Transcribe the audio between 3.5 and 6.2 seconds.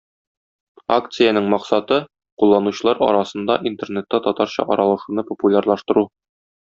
Интернетта татарча аралашуны популярлаштыру.